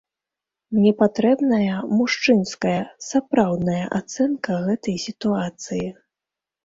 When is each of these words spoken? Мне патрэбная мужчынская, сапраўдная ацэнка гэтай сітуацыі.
Мне 0.75 0.93
патрэбная 1.01 1.75
мужчынская, 1.99 2.79
сапраўдная 3.09 3.85
ацэнка 4.01 4.51
гэтай 4.69 4.97
сітуацыі. 5.09 5.87